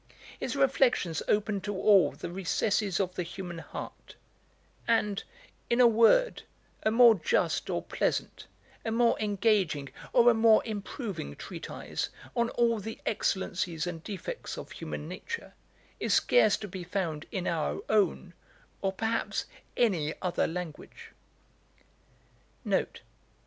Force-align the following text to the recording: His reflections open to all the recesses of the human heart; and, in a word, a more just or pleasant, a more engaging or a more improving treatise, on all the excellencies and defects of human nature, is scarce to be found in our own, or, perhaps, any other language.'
His 0.39 0.55
reflections 0.55 1.21
open 1.27 1.61
to 1.61 1.75
all 1.75 2.11
the 2.13 2.31
recesses 2.31 2.99
of 2.99 3.13
the 3.13 3.21
human 3.21 3.59
heart; 3.59 4.15
and, 4.87 5.23
in 5.69 5.79
a 5.79 5.85
word, 5.85 6.41
a 6.81 6.89
more 6.89 7.13
just 7.13 7.69
or 7.69 7.83
pleasant, 7.83 8.47
a 8.83 8.89
more 8.89 9.15
engaging 9.19 9.89
or 10.11 10.31
a 10.31 10.33
more 10.33 10.63
improving 10.65 11.35
treatise, 11.35 12.09
on 12.35 12.49
all 12.49 12.79
the 12.79 12.99
excellencies 13.05 13.85
and 13.85 14.03
defects 14.03 14.57
of 14.57 14.71
human 14.71 15.07
nature, 15.07 15.53
is 15.99 16.15
scarce 16.15 16.57
to 16.57 16.67
be 16.67 16.83
found 16.83 17.27
in 17.31 17.45
our 17.45 17.79
own, 17.87 18.33
or, 18.81 18.91
perhaps, 18.91 19.45
any 19.77 20.15
other 20.19 20.47
language.' 20.47 21.11